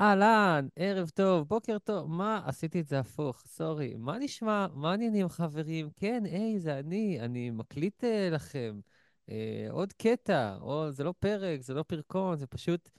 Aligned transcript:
אהלן, 0.00 0.68
ערב 0.76 1.08
טוב, 1.08 1.48
בוקר 1.48 1.78
טוב. 1.78 2.10
מה, 2.10 2.42
עשיתי 2.46 2.80
את 2.80 2.86
זה 2.86 2.98
הפוך, 2.98 3.42
סורי. 3.46 3.94
מה 3.96 4.18
נשמע? 4.18 4.66
מה 4.74 4.90
העניינים, 4.90 5.28
חברים? 5.28 5.90
כן, 5.96 6.22
היי, 6.26 6.60
זה 6.60 6.78
אני, 6.78 7.20
אני 7.20 7.50
מקליט 7.50 8.04
uh, 8.04 8.06
לכם. 8.34 8.80
Uh, 9.26 9.32
עוד 9.70 9.92
קטע, 9.92 10.56
או 10.60 10.90
זה 10.90 11.04
לא 11.04 11.14
פרק, 11.18 11.60
זה 11.60 11.74
לא 11.74 11.82
פרקון, 11.82 12.36
זה 12.36 12.46
פשוט... 12.46 12.90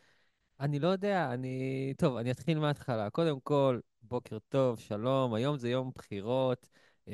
אני 0.60 0.80
לא 0.80 0.88
יודע, 0.88 1.34
אני... 1.34 1.94
טוב, 1.98 2.18
אני 2.18 2.32
אתחיל 2.32 2.60
מההתחלה. 2.60 3.10
קודם 3.10 3.40
כל, 3.40 3.80
בוקר 4.02 4.38
טוב, 4.50 4.80
שלום. 4.80 5.34
היום 5.34 5.58
זה 5.58 5.70
יום 5.70 5.92
בחירות 5.96 6.70
uh, 7.06 7.12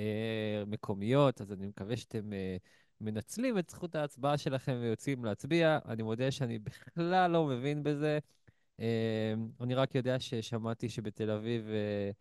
מקומיות, 0.68 1.42
אז 1.42 1.52
אני 1.52 1.68
מקווה 1.68 1.98
שאתם 1.98 2.30
uh, 2.30 2.62
מנצלים 3.02 3.58
את 3.58 3.70
זכות 3.70 3.96
ההצבעה 3.96 4.38
שלכם 4.38 4.78
ויוצאים 4.82 5.26
להצביע. 5.26 5.80
אני 5.86 6.04
מודה 6.04 6.32
שאני 6.32 6.60
בכלל 6.60 7.32
לא 7.32 7.46
מבין 7.46 7.84
בזה. 7.84 8.20
אה, 8.80 9.34
אני 9.62 9.76
רק 9.76 9.96
יודע 9.96 10.20
ששמעתי 10.20 10.89
שבתל 10.89 11.32
אביב 11.32 11.70
אה, 11.70 12.11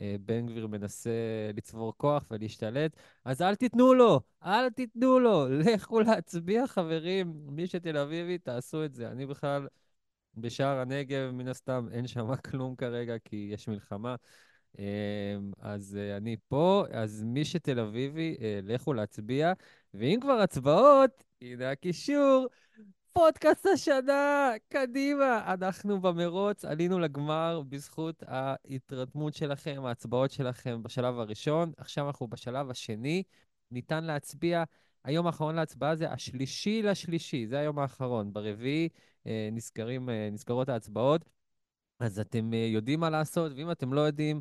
אה, 0.00 0.16
בן 0.20 0.46
גביר 0.46 0.66
מנסה 0.66 1.10
לצבור 1.54 1.92
כוח 1.96 2.26
ולהשתלט, 2.30 2.96
אז 3.24 3.42
אל 3.42 3.54
תיתנו 3.54 3.94
לו, 3.94 4.20
אל 4.44 4.70
תיתנו 4.70 5.18
לו, 5.18 5.48
לכו 5.74 6.00
להצביע, 6.00 6.66
חברים. 6.66 7.46
מי 7.46 7.66
שתל 7.66 7.96
אביבי, 7.96 8.38
תעשו 8.38 8.84
את 8.84 8.94
זה. 8.94 9.10
אני 9.10 9.26
בכלל 9.26 9.68
בשער 10.36 10.78
הנגב, 10.78 11.30
מן 11.30 11.48
הסתם, 11.48 11.88
אין 11.92 12.06
שם 12.06 12.36
כלום 12.50 12.76
כרגע, 12.76 13.18
כי 13.24 13.50
יש 13.52 13.68
מלחמה. 13.68 14.14
אז 15.58 15.98
אני 16.16 16.36
פה, 16.48 16.84
אז 16.90 17.22
מי 17.22 17.44
שתל 17.44 17.80
אביבי, 17.80 18.36
לכו 18.62 18.92
להצביע. 18.92 19.52
ואם 19.94 20.18
כבר 20.22 20.32
הצבעות, 20.32 21.24
הנה 21.42 21.70
הקישור. 21.70 22.46
פודקאסט 23.14 23.66
השנה, 23.66 24.50
קדימה. 24.68 25.54
אנחנו 25.54 26.00
במרוץ, 26.00 26.64
עלינו 26.64 26.98
לגמר 26.98 27.62
בזכות 27.68 28.22
ההתרתמות 28.26 29.34
שלכם, 29.34 29.84
ההצבעות 29.84 30.30
שלכם 30.30 30.82
בשלב 30.82 31.18
הראשון. 31.18 31.72
עכשיו 31.76 32.06
אנחנו 32.06 32.28
בשלב 32.28 32.70
השני. 32.70 33.22
ניתן 33.70 34.04
להצביע. 34.04 34.64
היום 35.04 35.26
האחרון 35.26 35.54
להצבעה 35.54 35.96
זה 35.96 36.10
השלישי 36.10 36.82
לשלישי, 36.82 37.46
זה 37.46 37.58
היום 37.58 37.78
האחרון. 37.78 38.32
ברביעי 38.32 38.88
אה, 39.26 39.48
נסגרים, 39.52 40.10
אה, 40.10 40.28
נסגרות 40.32 40.68
ההצבעות. 40.68 41.24
אז 42.00 42.18
אתם 42.18 42.54
אה, 42.54 42.58
יודעים 42.58 43.00
מה 43.00 43.10
לעשות, 43.10 43.52
ואם 43.56 43.70
אתם 43.70 43.92
לא 43.92 44.00
יודעים, 44.00 44.40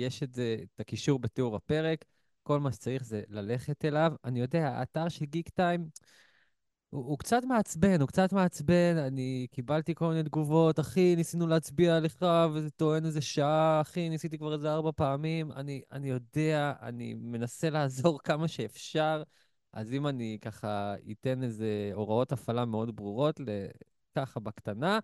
יש 0.00 0.22
את 0.22 0.34
זה, 0.34 0.56
את 0.74 0.80
הקישור 0.80 1.18
בתיאור 1.18 1.56
הפרק. 1.56 2.04
כל 2.42 2.60
מה 2.60 2.72
שצריך 2.72 3.04
זה 3.04 3.22
ללכת 3.28 3.84
אליו. 3.84 4.12
אני 4.24 4.40
יודע, 4.40 4.68
האתר 4.68 5.08
של 5.08 5.24
גיק 5.24 5.48
טיים... 5.48 5.88
הוא, 6.94 7.04
הוא 7.06 7.18
קצת 7.18 7.44
מעצבן, 7.44 8.00
הוא 8.00 8.08
קצת 8.08 8.32
מעצבן, 8.32 8.96
אני 8.98 9.46
קיבלתי 9.50 9.94
כל 9.94 10.08
מיני 10.08 10.22
תגובות, 10.22 10.80
אחי, 10.80 11.16
ניסינו 11.16 11.46
להצביע 11.46 12.00
לך, 12.00 12.26
וזה 12.54 12.70
טוען 12.70 13.06
איזה 13.06 13.20
שעה, 13.20 13.80
אחי, 13.80 14.08
ניסיתי 14.08 14.38
כבר 14.38 14.54
איזה 14.54 14.72
ארבע 14.72 14.90
פעמים. 14.96 15.52
אני, 15.52 15.82
אני 15.92 16.08
יודע, 16.08 16.72
אני 16.82 17.14
מנסה 17.14 17.70
לעזור 17.70 18.20
כמה 18.24 18.48
שאפשר, 18.48 19.22
אז 19.72 19.92
אם 19.92 20.06
אני 20.06 20.38
ככה 20.40 20.94
אתן 21.12 21.42
איזה 21.42 21.90
הוראות 21.94 22.32
הפעלה 22.32 22.64
מאוד 22.64 22.96
ברורות, 22.96 23.40
ככה 24.14 24.40
בקטנה, 24.40 24.98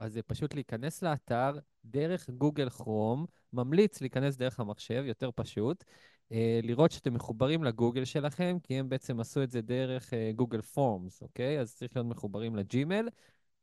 אז 0.00 0.12
זה 0.12 0.22
פשוט 0.22 0.54
להיכנס 0.54 1.02
לאתר 1.02 1.58
דרך 1.84 2.30
גוגל 2.30 2.70
כרום, 2.70 3.26
ממליץ 3.52 4.00
להיכנס 4.00 4.36
דרך 4.36 4.60
המחשב, 4.60 5.02
יותר 5.06 5.30
פשוט. 5.34 5.84
אה, 6.32 6.60
לראות 6.62 6.90
שאתם 6.90 7.14
מחוברים 7.14 7.64
לגוגל 7.64 8.04
שלכם, 8.04 8.56
כי 8.62 8.74
הם 8.74 8.88
בעצם 8.88 9.20
עשו 9.20 9.42
את 9.42 9.50
זה 9.50 9.60
דרך 9.60 10.12
גוגל 10.36 10.60
פורמס, 10.62 11.22
אוקיי? 11.22 11.60
אז 11.60 11.74
צריך 11.74 11.96
להיות 11.96 12.08
מחוברים 12.08 12.56
לג'ימל, 12.56 13.08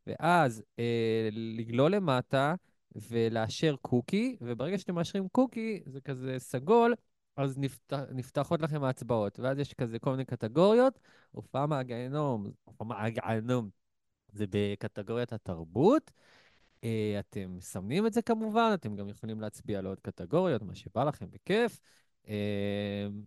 ואז 0.07 0.63
אה, 0.79 1.29
לגלול 1.31 1.95
למטה 1.95 2.55
ולאשר 2.95 3.75
קוקי, 3.81 4.37
וברגע 4.41 4.77
שאתם 4.77 4.95
מאשרים 4.95 5.27
קוקי, 5.27 5.81
זה 5.85 6.01
כזה 6.01 6.35
סגול, 6.39 6.93
אז 7.35 7.57
נפתח, 7.57 7.99
נפתחות 8.11 8.61
לכם 8.61 8.83
ההצבעות, 8.83 9.39
ואז 9.39 9.59
יש 9.59 9.73
כזה 9.73 9.99
כל 9.99 10.11
מיני 10.11 10.25
קטגוריות. 10.25 10.99
הופעה 11.31 11.67
מהגיהנום, 11.67 12.51
הופעה 12.63 12.87
מהגיהנום, 12.87 13.69
זה 14.31 14.45
בקטגוריית 14.49 15.33
התרבות. 15.33 16.11
אה, 16.83 17.15
אתם 17.19 17.55
מסמנים 17.57 18.07
את 18.07 18.13
זה 18.13 18.21
כמובן, 18.21 18.71
אתם 18.73 18.95
גם 18.95 19.09
יכולים 19.09 19.41
להצביע 19.41 19.79
על 19.79 19.85
עוד 19.85 19.99
קטגוריות, 19.99 20.61
מה 20.61 20.75
שבא 20.75 21.03
לכם 21.03 21.25
בכיף. 21.29 21.79
אמ, 22.27 22.33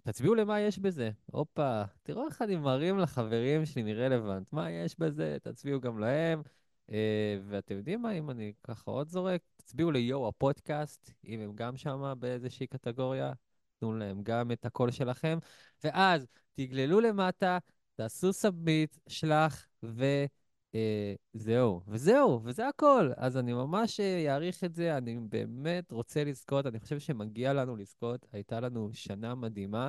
תצביעו 0.02 0.34
למה 0.34 0.60
יש 0.60 0.78
בזה. 0.78 1.10
הופה, 1.26 1.82
תראו 2.02 2.26
איך 2.26 2.42
אני 2.42 2.56
מרים 2.56 2.98
לחברים 2.98 3.66
שלי 3.66 3.82
מרלוונט. 3.82 4.52
מה 4.52 4.70
יש 4.70 4.98
בזה? 4.98 5.36
תצביעו 5.42 5.80
גם 5.80 5.98
להם. 5.98 6.42
אה, 6.90 7.38
ואתם 7.48 7.76
יודעים 7.76 8.02
מה, 8.02 8.12
אם 8.12 8.30
אני 8.30 8.52
ככה 8.64 8.90
עוד 8.90 9.08
זורק, 9.08 9.42
תצביעו 9.56 9.90
ליו 9.90 10.28
הפודקאסט, 10.28 11.10
אם 11.24 11.40
הם 11.40 11.52
גם 11.54 11.76
שם 11.76 12.14
באיזושהי 12.18 12.66
קטגוריה, 12.66 13.32
תנו 13.78 13.92
להם 13.92 14.22
גם 14.22 14.52
את 14.52 14.66
הקול 14.66 14.90
שלכם. 14.90 15.38
ואז 15.84 16.26
תגללו 16.54 17.00
למטה, 17.00 17.58
תעשו 17.94 18.32
submit, 18.32 18.96
שלח, 19.08 19.66
ו... 19.82 20.04
אה, 20.74 21.14
זהו, 21.32 21.80
וזהו, 21.88 22.40
וזה 22.44 22.68
הכל. 22.68 23.10
אז 23.16 23.36
אני 23.36 23.52
ממש 23.52 24.00
אה, 24.00 24.32
אעריך 24.32 24.64
את 24.64 24.74
זה, 24.74 24.96
אני 24.96 25.18
באמת 25.28 25.92
רוצה 25.92 26.24
לזכות, 26.24 26.66
אני 26.66 26.80
חושב 26.80 26.98
שמגיע 26.98 27.52
לנו 27.52 27.76
לזכות. 27.76 28.26
הייתה 28.32 28.60
לנו 28.60 28.90
שנה 28.92 29.34
מדהימה, 29.34 29.88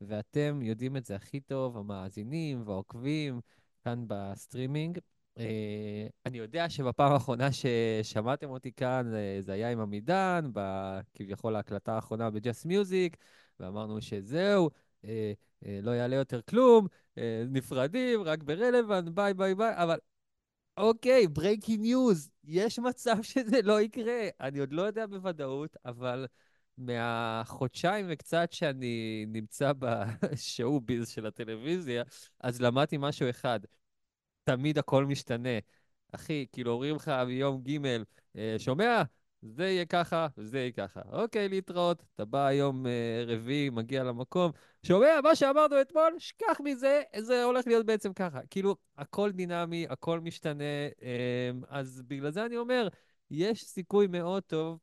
ואתם 0.00 0.60
יודעים 0.62 0.96
את 0.96 1.04
זה 1.04 1.16
הכי 1.16 1.40
טוב, 1.40 1.76
המאזינים 1.76 2.62
והעוקבים 2.66 3.40
כאן 3.84 4.04
בסטרימינג. 4.06 4.98
אה, 5.38 6.06
אני 6.26 6.38
יודע 6.38 6.68
שבפעם 6.70 7.12
האחרונה 7.12 7.48
ששמעתם 7.52 8.50
אותי 8.50 8.72
כאן, 8.72 9.14
אה, 9.14 9.36
זה 9.40 9.52
היה 9.52 9.70
עם 9.70 9.80
עמידן, 9.80 10.50
כביכול 11.14 11.56
ההקלטה 11.56 11.94
האחרונה 11.94 12.30
בג'ס 12.30 12.64
מיוזיק, 12.64 13.16
ואמרנו 13.60 14.00
שזהו, 14.00 14.70
לא 15.82 15.90
יעלה 15.90 16.16
יותר 16.16 16.40
כלום, 16.42 16.86
נפרדים, 17.48 18.22
רק 18.22 18.42
ברלוונט, 18.42 19.08
ביי 19.08 19.34
ביי 19.34 19.54
ביי, 19.54 19.72
אבל 19.76 19.98
אוקיי, 20.76 21.26
breaking 21.26 21.80
news, 21.80 22.30
יש 22.44 22.78
מצב 22.78 23.16
שזה 23.32 23.62
לא 23.62 23.80
יקרה. 23.80 24.28
אני 24.40 24.58
עוד 24.58 24.72
לא 24.72 24.82
יודע 24.82 25.06
בוודאות, 25.06 25.76
אבל 25.84 26.26
מהחודשיים 26.78 28.06
וקצת 28.08 28.52
שאני 28.52 29.24
נמצא 29.28 29.72
בשואו 29.72 30.80
ביז 30.80 31.08
של 31.08 31.26
הטלוויזיה, 31.26 32.02
אז 32.40 32.60
למדתי 32.60 32.96
משהו 32.98 33.30
אחד, 33.30 33.60
תמיד 34.44 34.78
הכל 34.78 35.04
משתנה. 35.04 35.58
אחי, 36.12 36.46
כאילו 36.52 36.72
אומרים 36.72 36.96
לך 36.96 37.12
ביום 37.26 37.62
ג', 37.62 37.86
אה, 38.36 38.54
שומע? 38.58 39.02
זה 39.44 39.64
יהיה 39.64 39.84
ככה, 39.84 40.26
וזה 40.38 40.58
יהיה 40.58 40.72
ככה. 40.72 41.00
אוקיי, 41.12 41.48
להתראות. 41.48 42.02
אתה 42.14 42.24
בא 42.24 42.46
היום 42.46 42.86
אה, 42.86 43.24
רביעי, 43.26 43.70
מגיע 43.70 44.04
למקום, 44.04 44.52
שומע, 44.86 45.20
מה 45.22 45.34
שאמרנו 45.34 45.80
אתמול, 45.80 46.14
שכח 46.18 46.60
מזה, 46.64 47.02
זה 47.16 47.44
הולך 47.44 47.66
להיות 47.66 47.86
בעצם 47.86 48.12
ככה. 48.12 48.40
כאילו, 48.50 48.76
הכל 48.98 49.30
דינמי, 49.32 49.86
הכל 49.90 50.20
משתנה, 50.20 50.64
אה, 51.02 51.50
אז 51.68 52.02
בגלל 52.06 52.30
זה 52.30 52.46
אני 52.46 52.56
אומר, 52.56 52.88
יש 53.30 53.64
סיכוי 53.64 54.06
מאוד 54.06 54.42
טוב 54.42 54.78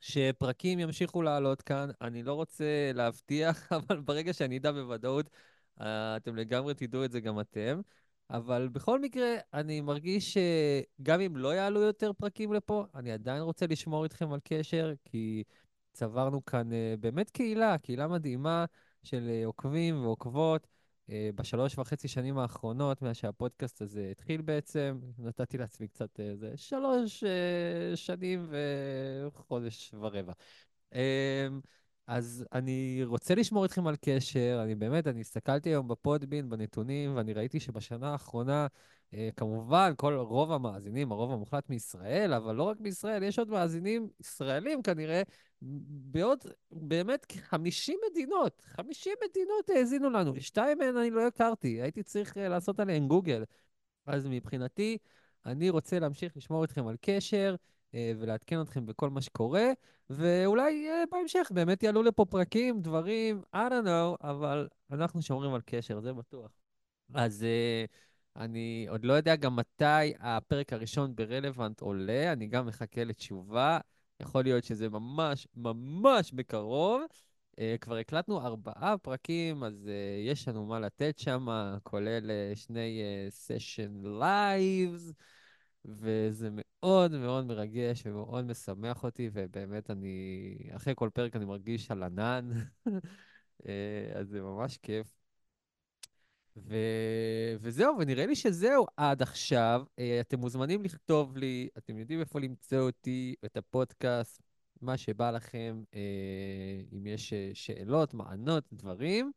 שפרקים 0.00 0.78
ימשיכו 0.78 1.22
לעלות 1.22 1.62
כאן. 1.62 1.88
אני 2.00 2.22
לא 2.22 2.34
רוצה 2.34 2.90
להבטיח, 2.94 3.72
אבל 3.88 4.00
ברגע 4.00 4.32
שאני 4.32 4.58
אדע 4.58 4.72
בוודאות, 4.72 5.30
אה, 5.80 6.16
אתם 6.16 6.36
לגמרי 6.36 6.74
תדעו 6.74 7.04
את 7.04 7.12
זה 7.12 7.20
גם 7.20 7.40
אתם. 7.40 7.80
אבל 8.30 8.68
בכל 8.68 9.00
מקרה, 9.00 9.34
אני 9.54 9.80
מרגיש 9.80 10.38
שגם 10.38 11.20
אם 11.20 11.36
לא 11.36 11.54
יעלו 11.54 11.80
יותר 11.80 12.12
פרקים 12.12 12.52
לפה, 12.52 12.86
אני 12.94 13.12
עדיין 13.12 13.42
רוצה 13.42 13.66
לשמור 13.66 14.04
איתכם 14.04 14.32
על 14.32 14.40
קשר, 14.44 14.92
כי 15.04 15.44
צברנו 15.92 16.44
כאן 16.44 16.70
uh, 16.70 17.00
באמת 17.00 17.30
קהילה, 17.30 17.78
קהילה 17.78 18.08
מדהימה 18.08 18.64
של 19.02 19.30
uh, 19.42 19.46
עוקבים 19.46 20.02
ועוקבות. 20.04 20.66
Uh, 21.06 21.12
בשלוש 21.34 21.78
וחצי 21.78 22.08
שנים 22.08 22.38
האחרונות, 22.38 23.02
מאז 23.02 23.16
שהפודקאסט 23.16 23.82
הזה 23.82 24.08
התחיל 24.10 24.42
בעצם, 24.42 25.00
נתתי 25.18 25.58
לעצמי 25.58 25.88
קצת 25.88 26.20
איזה 26.20 26.52
שלוש 26.56 27.24
שנים 27.94 28.50
וחודש 29.26 29.94
ורבע. 29.94 30.32
אז 32.06 32.44
אני 32.52 33.00
רוצה 33.04 33.34
לשמור 33.34 33.64
איתכם 33.64 33.86
על 33.86 33.96
קשר, 34.00 34.60
אני 34.64 34.74
באמת, 34.74 35.06
אני 35.06 35.20
הסתכלתי 35.20 35.68
היום 35.68 35.88
בפודבין, 35.88 36.50
בנתונים, 36.50 37.16
ואני 37.16 37.32
ראיתי 37.32 37.60
שבשנה 37.60 38.12
האחרונה, 38.12 38.66
אה, 39.14 39.28
כמובן, 39.36 39.92
כל 39.96 40.14
רוב 40.14 40.52
המאזינים, 40.52 41.12
הרוב 41.12 41.32
המוחלט 41.32 41.70
מישראל, 41.70 42.34
אבל 42.34 42.54
לא 42.54 42.62
רק 42.62 42.80
מישראל, 42.80 43.22
יש 43.22 43.38
עוד 43.38 43.48
מאזינים 43.48 44.08
ישראלים 44.20 44.82
כנראה, 44.82 45.22
בעוד 45.88 46.38
באמת 46.70 47.32
50 47.32 47.98
מדינות, 48.10 48.62
50 48.64 49.12
מדינות 49.28 49.68
האזינו 49.68 50.10
לנו, 50.10 50.40
שתיים 50.40 50.78
מהן 50.78 50.96
אני 50.96 51.10
לא 51.10 51.26
הכרתי, 51.26 51.82
הייתי 51.82 52.02
צריך 52.02 52.38
אה, 52.38 52.48
לעשות 52.48 52.80
עליהן 52.80 53.08
גוגל. 53.08 53.44
אז 54.06 54.26
מבחינתי, 54.26 54.98
אני 55.46 55.70
רוצה 55.70 55.98
להמשיך 55.98 56.36
לשמור 56.36 56.62
איתכם 56.62 56.86
על 56.86 56.96
קשר. 57.00 57.54
אה, 57.94 58.12
ולעדכן 58.18 58.60
אתכם 58.60 58.86
בכל 58.86 59.10
מה 59.10 59.20
שקורה, 59.20 59.72
ואולי 60.10 60.90
אה, 60.90 61.04
בהמשך 61.12 61.50
באמת 61.54 61.82
יעלו 61.82 62.02
לפה 62.02 62.24
פרקים, 62.24 62.80
דברים, 62.82 63.42
I 63.54 63.56
don't 63.56 63.86
know, 63.86 64.16
אבל 64.20 64.68
אנחנו 64.90 65.22
שומרים 65.22 65.54
על 65.54 65.60
קשר, 65.66 66.00
זה 66.00 66.12
בטוח. 66.12 66.52
אז 67.14 67.42
uh, 67.42 67.90
אני 68.42 68.86
עוד 68.88 69.04
לא 69.04 69.12
יודע 69.12 69.36
גם 69.36 69.56
מתי 69.56 70.12
הפרק 70.20 70.72
הראשון 70.72 71.16
ברלוונט 71.16 71.80
עולה, 71.80 72.32
אני 72.32 72.46
גם 72.46 72.66
מחכה 72.66 73.04
לתשובה. 73.04 73.78
יכול 74.20 74.44
להיות 74.44 74.64
שזה 74.64 74.88
ממש 74.88 75.48
ממש 75.56 76.32
בקרוב. 76.32 77.02
Uh, 77.52 77.56
כבר 77.80 77.96
הקלטנו 77.96 78.40
ארבעה 78.40 78.98
פרקים, 78.98 79.64
אז 79.64 79.86
uh, 79.86 80.30
יש 80.30 80.48
לנו 80.48 80.66
מה 80.66 80.80
לתת 80.80 81.18
שם, 81.18 81.46
כולל 81.82 82.30
אה, 82.30 82.58
שני 82.58 83.02
session 83.30 84.04
אה, 84.04 84.08
lives, 84.08 85.12
וזה 85.84 86.48
מאוד 86.52 87.12
מאוד 87.12 87.46
מרגש 87.46 88.02
ומאוד 88.06 88.44
משמח 88.44 89.04
אותי, 89.04 89.30
ובאמת 89.32 89.90
אני, 89.90 90.56
אחרי 90.76 90.92
כל 90.96 91.10
פרק 91.14 91.36
אני 91.36 91.44
מרגיש 91.44 91.90
על 91.90 92.02
ענן, 92.02 92.50
אה, 92.88 92.90
אז 94.18 94.28
זה 94.28 94.42
ממש 94.42 94.78
כיף. 94.82 95.06
ו... 96.56 96.76
וזהו, 97.60 97.96
ונראה 97.98 98.26
לי 98.26 98.36
שזהו 98.36 98.86
עד 98.96 99.22
עכשיו. 99.22 99.84
אה, 99.98 100.20
אתם 100.20 100.38
מוזמנים 100.38 100.82
לכתוב 100.82 101.36
לי, 101.36 101.68
אתם 101.78 101.98
יודעים 101.98 102.20
איפה 102.20 102.40
למצוא 102.40 102.78
אותי, 102.78 103.34
את 103.44 103.56
הפודקאסט, 103.56 104.42
מה 104.80 104.96
שבא 104.96 105.30
לכם, 105.30 105.82
אה, 105.94 106.00
אם 106.92 107.06
יש 107.06 107.32
אה, 107.32 107.50
שאלות, 107.54 108.14
מענות, 108.14 108.64
דברים. 108.72 109.32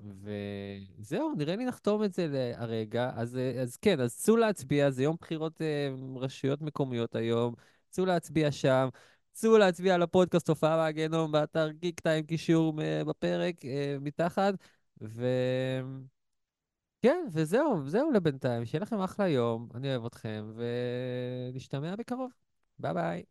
וזהו, 0.00 1.34
נראה 1.36 1.56
לי 1.56 1.64
נחתום 1.64 2.04
את 2.04 2.12
זה 2.12 2.52
הרגע. 2.56 3.10
אז, 3.14 3.38
אז 3.62 3.76
כן, 3.76 4.00
אז 4.00 4.16
צאו 4.16 4.36
להצביע, 4.36 4.90
זה 4.90 5.02
יום 5.02 5.16
בחירות 5.20 5.60
רשויות 6.16 6.62
מקומיות 6.62 7.14
היום. 7.14 7.54
צאו 7.90 8.04
להצביע 8.06 8.52
שם. 8.52 8.88
צאו 9.32 9.58
להצביע 9.58 9.94
על 9.94 10.02
הפודקאסט 10.02 10.48
הופעה 10.48 10.76
מהגיהנום 10.76 11.32
באתר 11.32 11.70
גיק 11.70 12.00
טיים, 12.00 12.26
קישור 12.26 12.74
בפרק 13.06 13.56
מתחת. 14.00 14.54
ו... 15.02 15.26
כן, 17.02 17.26
וזהו, 17.32 17.88
זהו 17.88 18.10
לבינתיים. 18.10 18.64
שיהיה 18.64 18.82
לכם 18.82 19.00
אחלה 19.00 19.28
יום, 19.28 19.68
אני 19.74 19.90
אוהב 19.90 20.04
אתכם, 20.04 20.52
ונשתמע 21.52 21.96
בקרוב. 21.96 22.30
ביי 22.78 22.94
ביי. 22.94 23.22